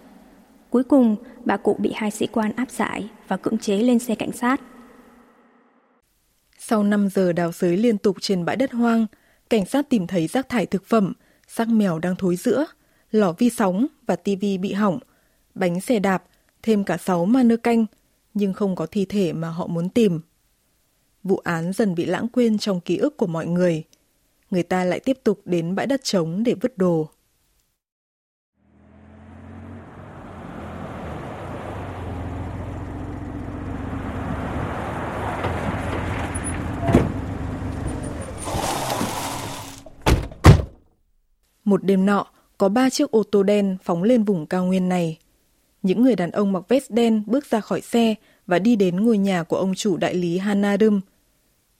Cuối 0.71 0.85
cùng, 0.85 1.17
bà 1.45 1.57
cụ 1.57 1.77
bị 1.79 1.93
hai 1.95 2.11
sĩ 2.11 2.27
quan 2.27 2.53
áp 2.57 2.71
giải 2.71 3.09
và 3.29 3.37
cưỡng 3.37 3.59
chế 3.59 3.77
lên 3.77 3.99
xe 3.99 4.15
cảnh 4.15 4.33
sát. 4.33 4.61
Sau 6.59 6.83
5 6.83 7.09
giờ 7.09 7.33
đào 7.33 7.53
sới 7.53 7.77
liên 7.77 7.99
tục 7.99 8.17
trên 8.21 8.45
bãi 8.45 8.57
đất 8.57 8.73
hoang, 8.73 9.07
cảnh 9.53 9.67
sát 9.67 9.89
tìm 9.89 10.07
thấy 10.07 10.27
rác 10.27 10.49
thải 10.49 10.67
thực 10.67 10.87
phẩm, 10.87 11.13
xác 11.49 11.69
mèo 11.69 11.99
đang 11.99 12.17
thối 12.17 12.37
giữa, 12.37 12.67
lò 13.11 13.33
vi 13.39 13.51
sóng 13.51 13.87
và 14.07 14.17
tivi 14.17 14.59
bị 14.59 14.73
hỏng, 14.73 14.99
bánh 15.55 15.81
xe 15.81 15.99
đạp, 15.99 16.25
thêm 16.63 16.85
cả 16.85 16.97
sáu 16.97 17.25
ma 17.25 17.43
nơ 17.43 17.57
canh, 17.57 17.87
nhưng 18.35 18.53
không 18.53 18.77
có 18.77 18.87
thi 18.87 19.05
thể 19.05 19.33
mà 19.33 19.49
họ 19.49 19.67
muốn 19.67 19.89
tìm. 19.89 20.21
Vụ 21.23 21.37
án 21.37 21.73
dần 21.73 21.95
bị 21.95 22.05
lãng 22.05 22.29
quên 22.29 22.59
trong 22.59 22.81
ký 22.81 22.97
ức 22.97 23.17
của 23.17 23.27
mọi 23.27 23.47
người. 23.47 23.85
người 24.51 24.63
ta 24.63 24.85
lại 24.85 25.01
tiếp 25.01 25.19
tục 25.25 25.41
đến 25.45 25.75
bãi 25.75 25.87
đất 25.87 26.05
trống 26.05 26.43
để 26.43 26.55
vứt 26.55 26.79
đồ. 26.79 27.11
Một 41.73 41.85
đêm 41.85 42.07
nọ, 42.07 42.27
có 42.59 42.69
ba 42.69 42.91
chiếc 42.91 43.11
ô 43.11 43.23
tô 43.23 43.43
đen 43.43 43.77
phóng 43.83 44.03
lên 44.03 44.25
vùng 44.25 44.47
cao 44.47 44.65
nguyên 44.65 44.89
này. 44.89 45.19
Những 45.83 46.03
người 46.03 46.17
đàn 46.17 46.31
ông 46.31 46.53
mặc 46.53 46.65
vest 46.69 46.91
đen 46.91 47.23
bước 47.27 47.47
ra 47.47 47.61
khỏi 47.61 47.81
xe 47.81 48.15
và 48.47 48.59
đi 48.59 48.77
đến 48.77 49.05
ngôi 49.05 49.19
nhà 49.19 49.43
của 49.43 49.57
ông 49.57 49.75
chủ 49.75 49.97
đại 49.97 50.15
lý 50.15 50.39
Hanarum. 50.39 51.01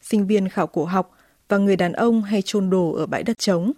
Sinh 0.01 0.27
viên 0.27 0.49
khảo 0.49 0.67
cổ 0.67 0.85
học 0.85 1.11
và 1.49 1.59
người 1.59 1.77
đàn 1.77 1.93
ông 1.93 2.23
hay 2.23 2.43
chôn 2.43 2.71
đồ 2.71 2.93
ở 2.93 3.07
bãi 3.07 3.23
đất 3.23 3.39
trống. 3.39 3.73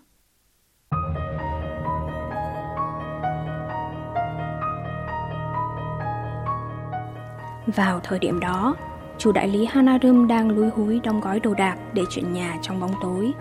Vào 7.67 8.01
thời 8.05 8.19
điểm 8.19 8.41
đó, 8.41 8.77
chủ 9.19 9.33
đại 9.33 9.49
lý 9.49 9.67
Hanarum 9.67 10.27
đang 10.27 10.51
lúi 10.51 10.69
húi 10.71 11.01
đóng 11.01 11.21
gói 11.21 11.41
đồ 11.41 11.55
đạc 11.55 11.77
để 11.95 12.03
chuyển 12.11 12.33
nhà 12.33 12.59
trong 12.63 12.81
bóng 12.81 12.95
tối. 13.03 13.33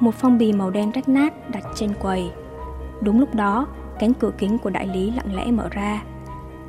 Một 0.00 0.14
phong 0.14 0.38
bì 0.38 0.52
màu 0.52 0.70
đen 0.70 0.90
rách 0.90 1.08
nát 1.08 1.50
đặt 1.50 1.64
trên 1.74 1.94
quầy. 1.94 2.30
Đúng 3.00 3.20
lúc 3.20 3.34
đó, 3.34 3.66
cánh 3.98 4.14
cửa 4.14 4.30
kính 4.38 4.58
của 4.58 4.70
đại 4.70 4.86
lý 4.86 5.10
lặng 5.10 5.34
lẽ 5.34 5.50
mở 5.50 5.68
ra. 5.70 6.02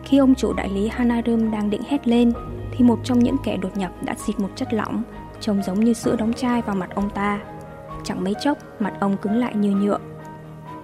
Khi 0.03 0.17
ông 0.17 0.35
chủ 0.35 0.53
đại 0.53 0.69
lý 0.69 0.87
Hanarum 0.87 1.51
đang 1.51 1.69
định 1.69 1.81
hét 1.87 2.07
lên, 2.07 2.31
thì 2.71 2.85
một 2.85 2.99
trong 3.03 3.19
những 3.19 3.35
kẻ 3.43 3.57
đột 3.57 3.77
nhập 3.77 3.91
đã 4.01 4.15
xịt 4.15 4.39
một 4.39 4.49
chất 4.55 4.73
lỏng 4.73 5.03
trông 5.39 5.63
giống 5.63 5.79
như 5.79 5.93
sữa 5.93 6.15
đóng 6.15 6.33
chai 6.33 6.61
vào 6.61 6.75
mặt 6.75 6.89
ông 6.95 7.09
ta. 7.09 7.39
Chẳng 8.03 8.23
mấy 8.23 8.35
chốc, 8.43 8.57
mặt 8.79 8.93
ông 8.99 9.17
cứng 9.17 9.37
lại 9.37 9.55
như 9.55 9.71
nhựa. 9.71 9.99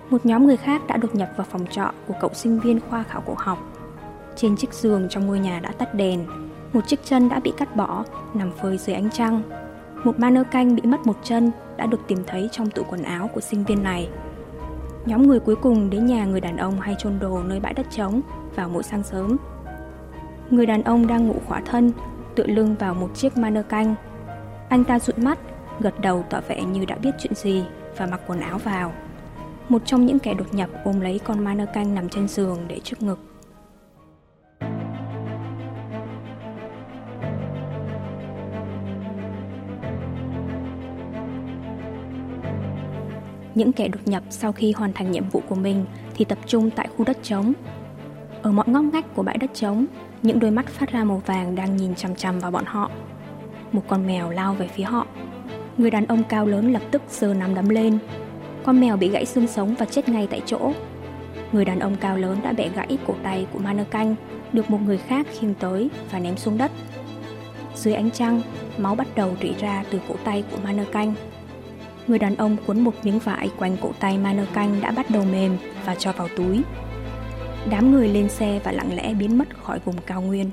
Một 0.09 0.25
nhóm 0.25 0.47
người 0.47 0.57
khác 0.57 0.81
đã 0.87 0.97
đột 0.97 1.15
nhập 1.15 1.29
vào 1.35 1.47
phòng 1.51 1.65
trọ 1.71 1.91
của 2.07 2.13
cậu 2.21 2.29
sinh 2.33 2.59
viên 2.59 2.79
khoa 2.89 3.03
khảo 3.03 3.21
cổ 3.25 3.33
học. 3.37 3.57
Trên 4.35 4.55
chiếc 4.55 4.73
giường 4.73 5.07
trong 5.09 5.27
ngôi 5.27 5.39
nhà 5.39 5.59
đã 5.59 5.71
tắt 5.71 5.93
đèn, 5.93 6.25
một 6.73 6.87
chiếc 6.87 7.05
chân 7.05 7.29
đã 7.29 7.39
bị 7.39 7.53
cắt 7.57 7.75
bỏ, 7.75 8.03
nằm 8.33 8.51
phơi 8.51 8.77
dưới 8.77 8.95
ánh 8.95 9.09
trăng. 9.09 9.41
Một 10.07 10.19
manơ 10.19 10.43
canh 10.43 10.75
bị 10.75 10.81
mất 10.81 11.07
một 11.07 11.17
chân 11.23 11.51
đã 11.77 11.85
được 11.85 11.99
tìm 12.07 12.19
thấy 12.27 12.49
trong 12.51 12.69
tủ 12.69 12.83
quần 12.83 13.03
áo 13.03 13.29
của 13.33 13.41
sinh 13.41 13.63
viên 13.63 13.83
này. 13.83 14.09
Nhóm 15.05 15.27
người 15.27 15.39
cuối 15.39 15.55
cùng 15.55 15.89
đến 15.89 16.05
nhà 16.05 16.25
người 16.25 16.41
đàn 16.41 16.57
ông 16.57 16.79
hay 16.79 16.95
chôn 16.99 17.19
đồ 17.19 17.43
nơi 17.43 17.59
bãi 17.59 17.73
đất 17.73 17.85
trống 17.91 18.21
vào 18.55 18.69
mỗi 18.69 18.83
sáng 18.83 19.03
sớm. 19.03 19.37
Người 20.49 20.65
đàn 20.65 20.83
ông 20.83 21.07
đang 21.07 21.27
ngủ 21.27 21.35
khỏa 21.45 21.61
thân, 21.61 21.91
tựa 22.35 22.47
lưng 22.47 22.75
vào 22.79 22.93
một 22.93 23.09
chiếc 23.15 23.37
manơ 23.37 23.63
canh 23.63 23.95
anh 24.69 24.83
ta 24.83 24.99
dụi 24.99 25.15
mắt, 25.17 25.39
gật 25.79 25.99
đầu 25.99 26.25
tỏ 26.29 26.41
vẻ 26.47 26.63
như 26.63 26.85
đã 26.85 26.95
biết 26.95 27.11
chuyện 27.19 27.35
gì 27.35 27.63
và 27.97 28.05
mặc 28.05 28.21
quần 28.27 28.39
áo 28.39 28.57
vào. 28.57 28.93
Một 29.69 29.81
trong 29.85 30.05
những 30.05 30.19
kẻ 30.19 30.33
đột 30.33 30.53
nhập 30.53 30.69
ôm 30.83 31.01
lấy 31.01 31.19
con 31.19 31.43
manơ 31.43 31.65
canh 31.73 31.95
nằm 31.95 32.09
trên 32.09 32.27
giường 32.27 32.57
để 32.67 32.79
trước 32.83 33.01
ngực. 33.01 33.19
Những 43.57 43.71
kẻ 43.71 43.87
đột 43.87 43.99
nhập 44.05 44.23
sau 44.29 44.51
khi 44.51 44.71
hoàn 44.71 44.93
thành 44.93 45.11
nhiệm 45.11 45.29
vụ 45.29 45.41
của 45.49 45.55
mình 45.55 45.85
thì 46.15 46.25
tập 46.25 46.37
trung 46.45 46.69
tại 46.69 46.87
khu 46.97 47.05
đất 47.05 47.17
trống. 47.23 47.53
Ở 48.41 48.51
mọi 48.51 48.65
ngóc 48.67 48.85
ngách 48.93 49.15
của 49.15 49.23
bãi 49.23 49.37
đất 49.37 49.53
trống, 49.53 49.85
những 50.23 50.39
đôi 50.39 50.51
mắt 50.51 50.67
phát 50.67 50.91
ra 50.91 51.03
màu 51.03 51.21
vàng 51.25 51.55
đang 51.55 51.77
nhìn 51.77 51.95
chằm 51.95 52.15
chằm 52.15 52.39
vào 52.39 52.51
bọn 52.51 52.63
họ 52.65 52.91
một 53.71 53.83
con 53.87 54.07
mèo 54.07 54.29
lao 54.29 54.53
về 54.53 54.67
phía 54.67 54.83
họ. 54.83 55.07
Người 55.77 55.91
đàn 55.91 56.05
ông 56.05 56.23
cao 56.23 56.45
lớn 56.45 56.73
lập 56.73 56.81
tức 56.91 57.01
giơ 57.09 57.33
nắm 57.33 57.55
đấm 57.55 57.69
lên. 57.69 57.97
Con 58.63 58.79
mèo 58.79 58.97
bị 58.97 59.09
gãy 59.09 59.25
xương 59.25 59.47
sống 59.47 59.75
và 59.79 59.85
chết 59.85 60.09
ngay 60.09 60.27
tại 60.31 60.41
chỗ. 60.45 60.71
Người 61.51 61.65
đàn 61.65 61.79
ông 61.79 61.95
cao 61.95 62.17
lớn 62.17 62.37
đã 62.43 62.53
bẻ 62.53 62.69
gãy 62.69 62.97
cổ 63.07 63.13
tay 63.23 63.47
của 63.53 63.59
Manơ 63.59 63.83
Canh, 63.83 64.15
được 64.53 64.69
một 64.69 64.79
người 64.85 64.97
khác 64.97 65.27
khiêng 65.39 65.53
tới 65.53 65.89
và 66.11 66.19
ném 66.19 66.37
xuống 66.37 66.57
đất. 66.57 66.71
Dưới 67.75 67.93
ánh 67.93 68.11
trăng, 68.11 68.41
máu 68.77 68.95
bắt 68.95 69.07
đầu 69.15 69.35
rỉ 69.41 69.53
ra 69.59 69.83
từ 69.91 69.99
cổ 70.07 70.15
tay 70.23 70.43
của 70.51 70.57
Manơ 70.63 70.85
Canh. 70.91 71.13
Người 72.07 72.19
đàn 72.19 72.35
ông 72.35 72.57
cuốn 72.65 72.79
một 72.79 72.93
miếng 73.03 73.19
vải 73.19 73.49
quanh 73.57 73.77
cổ 73.81 73.91
tay 73.99 74.17
Manơ 74.17 74.45
Canh 74.53 74.81
đã 74.81 74.91
bắt 74.91 75.09
đầu 75.09 75.25
mềm 75.25 75.57
và 75.85 75.95
cho 75.95 76.11
vào 76.11 76.27
túi. 76.37 76.61
Đám 77.69 77.91
người 77.91 78.07
lên 78.07 78.29
xe 78.29 78.61
và 78.63 78.71
lặng 78.71 78.95
lẽ 78.95 79.13
biến 79.13 79.37
mất 79.37 79.63
khỏi 79.63 79.79
vùng 79.85 79.95
cao 80.05 80.21
nguyên. 80.21 80.51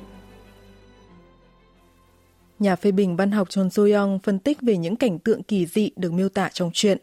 Nhà 2.59 2.77
phê 2.77 2.93
bình 2.93 3.17
văn 3.17 3.31
học 3.31 3.51
Chon 3.51 3.71
Soyong 3.71 4.19
phân 4.23 4.39
tích 4.39 4.59
về 4.63 4.77
những 4.77 4.97
cảnh 4.97 5.19
tượng 5.19 5.43
kỳ 5.43 5.67
dị 5.67 5.91
được 5.97 6.13
miêu 6.13 6.29
tả 6.29 6.49
trong 6.53 6.71
truyện. 6.75 6.99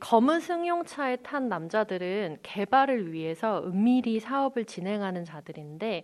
검은 0.00 0.40
승용차에 0.40 1.16
탄 1.24 1.48
남자들은 1.48 2.36
개발을 2.42 3.12
위해서 3.12 3.64
은밀히 3.64 4.20
사업을 4.20 4.66
진행하는 4.66 5.24
자들인데 5.24 6.02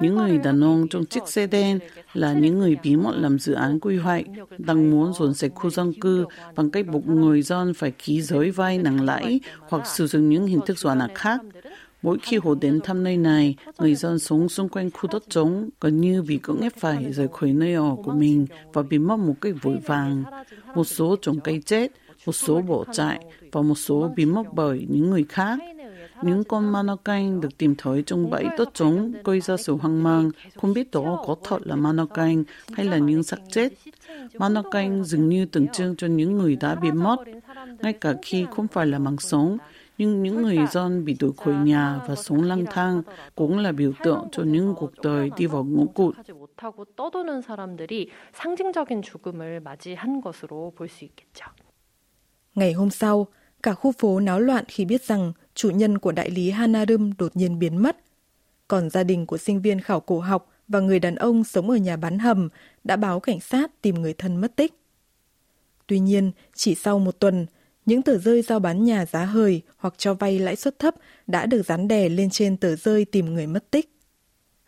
những 0.00 0.16
người 0.16 0.38
đàn 0.38 0.60
ông 0.60 0.88
trong 0.88 1.04
chiếc 1.04 1.28
xe 1.28 1.46
đen 1.46 1.78
là 2.14 2.32
những 2.32 2.58
người 2.58 2.76
bí 2.82 2.96
mật 2.96 3.14
làm 3.16 3.38
dự 3.38 3.52
án 3.52 3.80
quy 3.80 3.96
hoạch, 3.96 4.24
đang 4.58 4.90
muốn 4.90 5.12
dọn 5.12 5.34
sạch 5.34 5.50
khu 5.54 5.70
dân 5.70 5.92
cư 6.00 6.26
bằng 6.54 6.70
cách 6.70 6.86
buộc 6.86 7.08
người 7.08 7.42
dân 7.42 7.74
phải 7.74 7.90
ký 7.90 8.22
giới 8.22 8.50
vay 8.50 8.78
nặng 8.78 9.04
lãi 9.04 9.40
hoặc 9.60 9.86
sử 9.86 10.06
dụng 10.06 10.28
những 10.28 10.46
hình 10.46 10.60
thức 10.66 10.78
dọa 10.78 10.94
nạt 10.94 11.10
khác. 11.14 11.40
Mỗi 12.02 12.18
khi 12.22 12.36
hồ 12.36 12.54
đến 12.54 12.80
thăm 12.84 13.04
nơi 13.04 13.16
này, 13.16 13.54
người 13.78 13.94
dân 13.94 14.18
sống 14.18 14.48
xung 14.48 14.68
quanh 14.68 14.90
khu 14.90 15.08
đất 15.12 15.22
trống 15.28 15.68
gần 15.80 16.00
như 16.00 16.22
bị 16.22 16.38
cưỡng 16.42 16.60
ép 16.60 16.72
phải 16.76 17.12
rời 17.12 17.28
khỏi 17.32 17.52
nơi 17.52 17.74
ở 17.74 17.96
của 18.04 18.12
mình 18.12 18.46
và 18.72 18.82
bị 18.82 18.98
mất 18.98 19.16
một 19.16 19.34
cách 19.40 19.54
vội 19.62 19.78
vàng. 19.86 20.24
Một 20.74 20.84
số 20.84 21.16
trồng 21.22 21.40
cây 21.40 21.62
chết, 21.66 21.92
một 22.26 22.32
số 22.32 22.60
bỏ 22.60 22.84
chạy 22.92 23.24
và 23.52 23.62
một 23.62 23.74
số 23.74 24.10
bị 24.16 24.24
mất 24.24 24.42
bởi 24.52 24.86
những 24.88 25.10
người 25.10 25.24
khác. 25.28 25.58
Những 26.22 26.44
con 26.44 26.72
ma 26.72 26.82
canh 27.04 27.40
được 27.40 27.58
tìm 27.58 27.74
thấy 27.78 28.02
trong 28.06 28.30
bãi 28.30 28.44
đất 28.58 28.74
trống 28.74 29.12
gây 29.24 29.40
ra 29.40 29.56
sự 29.56 29.76
hoang 29.76 30.02
mang, 30.02 30.30
không 30.56 30.72
biết 30.72 30.90
đó 30.90 31.24
có 31.26 31.36
thật 31.44 31.58
là 31.64 31.76
ma 31.76 32.06
canh 32.14 32.44
hay 32.72 32.86
là 32.86 32.98
những 32.98 33.22
xác 33.22 33.38
chết. 33.50 33.72
Ma 34.38 34.62
canh 34.70 35.04
dường 35.04 35.28
như 35.28 35.46
tượng 35.46 35.68
trưng 35.68 35.96
cho 35.96 36.06
những 36.06 36.38
người 36.38 36.56
đã 36.56 36.74
bị 36.74 36.90
mất, 36.90 37.16
ngay 37.82 37.92
cả 37.92 38.14
khi 38.22 38.46
không 38.50 38.68
phải 38.68 38.86
là 38.86 38.98
mạng 38.98 39.18
sống, 39.18 39.58
nhưng 39.98 40.22
những 40.22 40.42
người 40.42 40.58
dân 40.70 41.04
bị 41.04 41.16
đuổi 41.20 41.32
khỏi 41.36 41.54
nhà 41.54 42.00
và 42.08 42.14
sống 42.14 42.42
lang 42.42 42.64
thang 42.70 43.02
cũng 43.34 43.58
là 43.58 43.72
biểu 43.72 43.92
tượng 44.04 44.28
cho 44.32 44.42
những 44.42 44.74
cuộc 44.76 44.92
đời 45.02 45.30
đi 45.36 45.46
vào 45.46 45.64
ngõ 45.64 45.84
cụt. 45.94 46.16
떠도는 46.96 47.42
사람들이 47.42 48.10
상징적인 48.32 49.02
죽음을 49.02 49.60
맞이한 49.60 50.20
것으로 50.20 50.72
볼 50.76 50.88
있겠죠. 51.04 51.50
Ngày 52.59 52.73
hôm 52.73 52.89
sau, 52.89 53.27
cả 53.63 53.73
khu 53.73 53.91
phố 53.91 54.19
náo 54.19 54.39
loạn 54.39 54.65
khi 54.67 54.85
biết 54.85 55.03
rằng 55.03 55.33
chủ 55.55 55.69
nhân 55.69 55.97
của 55.97 56.11
đại 56.11 56.29
lý 56.29 56.49
Hanarum 56.49 57.11
đột 57.17 57.35
nhiên 57.35 57.59
biến 57.59 57.77
mất. 57.77 57.97
Còn 58.67 58.89
gia 58.89 59.03
đình 59.03 59.25
của 59.25 59.37
sinh 59.37 59.61
viên 59.61 59.81
khảo 59.81 59.99
cổ 59.99 60.19
học 60.19 60.51
và 60.67 60.79
người 60.79 60.99
đàn 60.99 61.15
ông 61.15 61.43
sống 61.43 61.69
ở 61.69 61.75
nhà 61.75 61.97
bán 61.97 62.19
hầm 62.19 62.49
đã 62.83 62.95
báo 62.95 63.19
cảnh 63.19 63.39
sát 63.39 63.81
tìm 63.81 63.95
người 63.95 64.13
thân 64.13 64.41
mất 64.41 64.55
tích. 64.55 64.73
Tuy 65.87 65.99
nhiên, 65.99 66.31
chỉ 66.53 66.75
sau 66.75 66.99
một 66.99 67.19
tuần, 67.19 67.45
những 67.85 68.01
tờ 68.01 68.17
rơi 68.17 68.41
giao 68.41 68.59
bán 68.59 68.83
nhà 68.83 69.05
giá 69.05 69.25
hời 69.25 69.61
hoặc 69.77 69.93
cho 69.97 70.13
vay 70.13 70.39
lãi 70.39 70.55
suất 70.55 70.79
thấp 70.79 70.95
đã 71.27 71.45
được 71.45 71.65
dán 71.65 71.87
đè 71.87 72.09
lên 72.09 72.29
trên 72.29 72.57
tờ 72.57 72.75
rơi 72.75 73.05
tìm 73.05 73.33
người 73.33 73.47
mất 73.47 73.71
tích. 73.71 73.89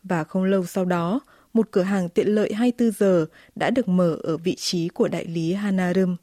Và 0.04 0.24
không 0.24 0.44
lâu 0.44 0.66
sau 0.66 0.86
đó, 0.86 1.20
một 1.54 1.68
cửa 1.72 1.84
hàng 1.84 2.10
tiện 2.10 2.28
lợi 2.28 2.54
24 2.54 2.92
giờ 2.92 3.26
đã 3.56 3.70
được 3.70 3.88
mở 3.88 4.18
ở 4.24 4.38
vị 4.38 4.56
trí 4.56 4.88
của 4.88 5.08
đại 5.08 5.26
lý 5.26 5.54
Hanarum. 5.54 6.16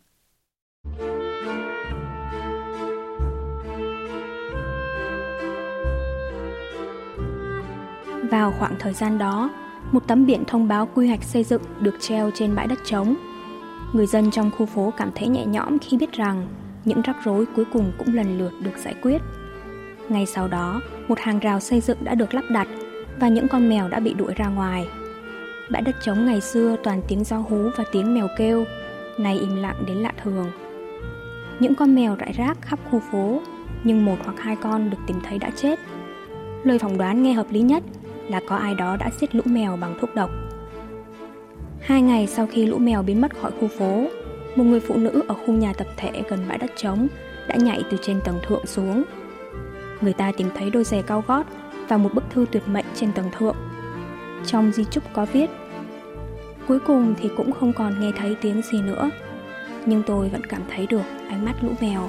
Vào 8.30 8.54
khoảng 8.58 8.76
thời 8.78 8.92
gian 8.92 9.18
đó, 9.18 9.50
một 9.92 10.06
tấm 10.06 10.26
biển 10.26 10.44
thông 10.46 10.68
báo 10.68 10.88
quy 10.94 11.08
hoạch 11.08 11.22
xây 11.22 11.44
dựng 11.44 11.62
được 11.80 11.96
treo 12.00 12.30
trên 12.34 12.54
bãi 12.54 12.66
đất 12.66 12.78
trống. 12.84 13.16
Người 13.92 14.06
dân 14.06 14.30
trong 14.30 14.50
khu 14.50 14.66
phố 14.66 14.92
cảm 14.96 15.10
thấy 15.14 15.28
nhẹ 15.28 15.46
nhõm 15.46 15.78
khi 15.78 15.96
biết 15.96 16.12
rằng 16.12 16.46
những 16.84 17.02
rắc 17.02 17.16
rối 17.24 17.46
cuối 17.56 17.64
cùng 17.72 17.92
cũng 17.98 18.14
lần 18.14 18.38
lượt 18.38 18.52
được 18.62 18.78
giải 18.84 18.94
quyết. 19.02 19.22
Ngay 20.08 20.26
sau 20.26 20.48
đó, 20.48 20.80
một 21.08 21.18
hàng 21.18 21.38
rào 21.38 21.60
xây 21.60 21.80
dựng 21.80 21.98
đã 22.04 22.14
được 22.14 22.34
lắp 22.34 22.44
đặt 22.50 22.68
và 23.20 23.28
những 23.28 23.48
con 23.48 23.68
mèo 23.68 23.88
đã 23.88 24.00
bị 24.00 24.14
đuổi 24.14 24.34
ra 24.34 24.48
ngoài. 24.48 24.88
Bãi 25.70 25.82
đất 25.82 25.96
trống 26.04 26.26
ngày 26.26 26.40
xưa 26.40 26.76
toàn 26.82 27.02
tiếng 27.08 27.24
gió 27.24 27.36
hú 27.36 27.70
và 27.76 27.84
tiếng 27.92 28.14
mèo 28.14 28.28
kêu, 28.38 28.64
nay 29.18 29.38
im 29.38 29.56
lặng 29.56 29.84
đến 29.86 29.96
lạ 29.96 30.12
thường. 30.22 30.50
Những 31.60 31.74
con 31.74 31.94
mèo 31.94 32.16
rải 32.16 32.32
rác 32.32 32.62
khắp 32.62 32.78
khu 32.90 33.02
phố, 33.12 33.40
nhưng 33.84 34.04
một 34.04 34.16
hoặc 34.24 34.34
hai 34.38 34.56
con 34.56 34.90
được 34.90 34.98
tìm 35.06 35.16
thấy 35.28 35.38
đã 35.38 35.50
chết. 35.56 35.78
Lời 36.64 36.78
phỏng 36.78 36.98
đoán 36.98 37.22
nghe 37.22 37.32
hợp 37.32 37.46
lý 37.50 37.60
nhất 37.60 37.82
là 38.28 38.40
có 38.46 38.56
ai 38.56 38.74
đó 38.74 38.96
đã 38.96 39.10
giết 39.20 39.34
lũ 39.34 39.42
mèo 39.44 39.76
bằng 39.76 39.94
thuốc 40.00 40.14
độc. 40.14 40.30
Hai 41.80 42.02
ngày 42.02 42.26
sau 42.26 42.46
khi 42.46 42.66
lũ 42.66 42.78
mèo 42.78 43.02
biến 43.02 43.20
mất 43.20 43.40
khỏi 43.40 43.50
khu 43.60 43.68
phố, 43.68 44.06
một 44.56 44.64
người 44.64 44.80
phụ 44.80 44.96
nữ 44.96 45.22
ở 45.28 45.34
khu 45.34 45.54
nhà 45.54 45.72
tập 45.72 45.86
thể 45.96 46.22
gần 46.28 46.40
bãi 46.48 46.58
đất 46.58 46.70
trống 46.76 47.08
đã 47.48 47.56
nhảy 47.56 47.82
từ 47.90 47.96
trên 48.02 48.20
tầng 48.24 48.38
thượng 48.46 48.66
xuống. 48.66 49.04
Người 50.00 50.12
ta 50.12 50.32
tìm 50.32 50.48
thấy 50.56 50.70
đôi 50.70 50.84
giày 50.84 51.02
cao 51.02 51.24
gót 51.26 51.46
và 51.88 51.96
một 51.96 52.14
bức 52.14 52.24
thư 52.30 52.46
tuyệt 52.52 52.62
mệnh 52.68 52.86
trên 52.94 53.12
tầng 53.12 53.30
thượng. 53.38 53.56
Trong 54.46 54.72
di 54.72 54.84
chúc 54.84 55.04
có 55.12 55.26
viết 55.32 55.50
Cuối 56.68 56.80
cùng 56.80 57.14
thì 57.20 57.30
cũng 57.36 57.52
không 57.52 57.72
còn 57.72 58.00
nghe 58.00 58.12
thấy 58.16 58.36
tiếng 58.40 58.62
gì 58.62 58.82
nữa. 58.82 59.10
nhưng 59.86 60.02
tôi 60.06 60.28
vẫn 60.28 60.46
cảm 60.46 60.62
thấy 60.70 60.86
được 60.86 61.02
ánh 61.28 61.44
mắt 61.44 61.54
lũ 61.62 61.70
mèo. 61.80 62.08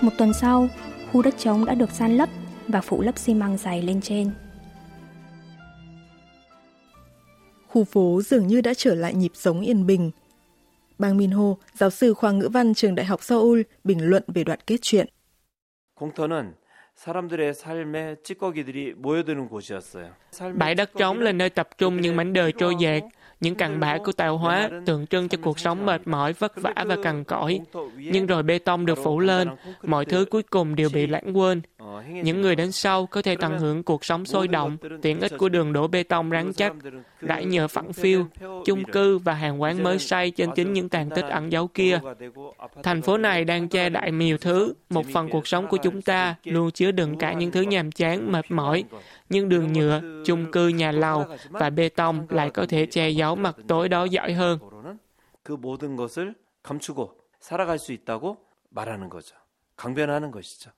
Một 0.00 0.10
tuần 0.18 0.32
sau, 0.32 0.68
khu 1.12 1.22
đất 1.22 1.34
trống 1.38 1.64
đã 1.64 1.74
được 1.74 1.90
san 1.90 2.16
lấp 2.16 2.28
và 2.67 2.81
phủ 2.81 3.01
lớp 3.01 3.17
xi 3.17 3.33
măng 3.33 3.57
dày 3.57 3.81
lên 3.81 4.01
trên. 4.01 4.31
Khu 7.67 7.83
phố 7.83 8.21
dường 8.21 8.47
như 8.47 8.61
đã 8.61 8.73
trở 8.77 8.95
lại 8.95 9.13
nhịp 9.13 9.31
sống 9.33 9.61
yên 9.61 9.85
bình. 9.85 10.11
Bang 10.99 11.17
Minho, 11.17 11.55
giáo 11.73 11.89
sư 11.89 12.13
khoa 12.13 12.31
ngữ 12.31 12.49
văn 12.53 12.73
trường 12.73 12.95
Đại 12.95 13.05
học 13.05 13.23
Seoul, 13.23 13.61
bình 13.83 14.09
luận 14.09 14.23
về 14.27 14.43
đoạn 14.43 14.59
kết 14.67 14.77
chuyện. 14.81 15.07
공터는 15.97 16.53
사람들의 16.95 17.53
삶에 17.53 18.15
찌꺼기들이 18.23 18.93
모여드는 18.97 19.49
곳이었어요. 19.49 20.09
Bãi 20.53 20.75
đất 20.75 20.91
trống 20.97 21.19
là 21.19 21.31
nơi 21.31 21.49
tập 21.49 21.69
trung 21.77 22.01
những 22.01 22.15
mảnh 22.15 22.33
đời 22.33 22.51
trôi 22.51 22.75
dạt, 22.79 23.03
những 23.39 23.55
cặn 23.55 23.79
bã 23.79 23.97
của 23.97 24.11
tạo 24.11 24.37
hóa 24.37 24.69
tượng 24.85 25.07
trưng 25.07 25.29
cho 25.29 25.37
cuộc 25.41 25.59
sống 25.59 25.85
mệt 25.85 26.07
mỏi, 26.07 26.33
vất 26.33 26.61
vả 26.61 26.73
và 26.87 26.97
cằn 27.03 27.23
cỗi. 27.23 27.59
Nhưng 27.97 28.25
rồi 28.25 28.43
bê 28.43 28.59
tông 28.59 28.85
được 28.85 28.97
phủ 29.03 29.19
lên, 29.19 29.49
mọi 29.83 30.05
thứ 30.05 30.25
cuối 30.25 30.43
cùng 30.43 30.75
đều 30.75 30.89
bị 30.93 31.07
lãng 31.07 31.37
quên. 31.37 31.61
Những 32.09 32.41
người 32.41 32.55
đến 32.55 32.71
sau 32.71 33.05
có 33.05 33.21
thể 33.21 33.35
tận 33.35 33.59
hưởng 33.59 33.83
cuộc 33.83 34.05
sống 34.05 34.25
sôi 34.25 34.47
động, 34.47 34.77
tiện 35.01 35.19
ích 35.19 35.31
của 35.37 35.49
đường 35.49 35.73
đổ 35.73 35.87
bê 35.87 36.03
tông 36.03 36.29
rắn 36.31 36.53
chắc, 36.53 36.73
rải 37.21 37.45
nhựa 37.45 37.67
phẳng 37.67 37.93
phiêu, 37.93 38.25
chung 38.65 38.83
cư 38.83 39.17
và 39.17 39.33
hàng 39.33 39.61
quán 39.61 39.83
mới 39.83 39.99
xây 39.99 40.31
trên 40.31 40.49
chính 40.55 40.73
những 40.73 40.89
tàn 40.89 41.09
tích 41.09 41.25
ẩn 41.25 41.51
giấu 41.51 41.67
kia. 41.67 41.99
Thành 42.83 43.01
phố 43.01 43.17
này 43.17 43.45
đang 43.45 43.67
che 43.67 43.89
đậy 43.89 44.11
nhiều 44.11 44.37
thứ, 44.37 44.73
một 44.89 45.05
phần 45.13 45.29
cuộc 45.29 45.47
sống 45.47 45.67
của 45.67 45.77
chúng 45.77 46.01
ta 46.01 46.35
luôn 46.43 46.71
chứa 46.71 46.91
đựng 46.91 47.17
cả 47.17 47.33
những 47.33 47.51
thứ 47.51 47.61
nhàm 47.61 47.91
chán, 47.91 48.31
mệt 48.31 48.51
mỏi, 48.51 48.83
nhưng 49.29 49.49
đường 49.49 49.73
nhựa, 49.73 50.01
chung 50.25 50.51
cư 50.51 50.67
nhà 50.67 50.91
lầu 50.91 51.25
và 51.49 51.69
bê 51.69 51.89
tông 51.89 52.25
lại 52.29 52.49
có 52.49 52.65
thể 52.69 52.85
che 52.85 53.09
giấu 53.09 53.35
mặt 53.35 53.55
tối 53.67 53.89
đó 53.89 54.03
giỏi 54.03 54.33
hơn. 54.33 54.59
그 55.47 55.53
모든 55.53 55.95
것을 55.95 56.35
감추고 56.61 57.15
살아갈 57.39 57.79
수 57.79 57.93
있다고 57.93 58.35
말하는 58.69 59.07
거죠. 59.07 59.33
강변하는 59.77 60.29
것이죠. 60.29 60.71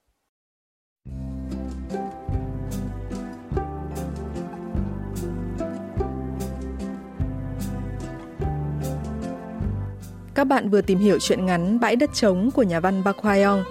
Các 10.35 10.45
bạn 10.45 10.71
vừa 10.71 10.81
tìm 10.81 10.99
hiểu 10.99 11.19
chuyện 11.19 11.47
ngắn 11.47 11.81
Bãi 11.81 11.97
đất 11.97 12.11
trống 12.15 12.51
của 12.51 12.63
nhà 12.63 12.81
văn 12.81 13.03
Park 13.05 13.17
Hwa-young. 13.17 13.63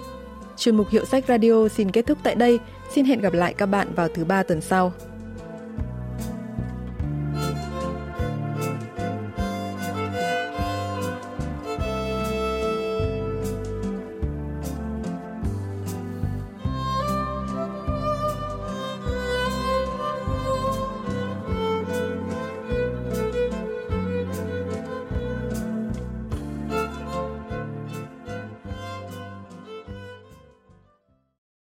Chuyên 0.56 0.76
mục 0.76 0.88
Hiệu 0.90 1.04
sách 1.04 1.24
Radio 1.28 1.68
xin 1.68 1.90
kết 1.90 2.06
thúc 2.06 2.18
tại 2.22 2.34
đây. 2.34 2.58
Xin 2.94 3.04
hẹn 3.04 3.20
gặp 3.20 3.32
lại 3.32 3.54
các 3.54 3.66
bạn 3.66 3.94
vào 3.94 4.08
thứ 4.14 4.24
ba 4.24 4.42
tuần 4.42 4.60
sau. 4.60 4.92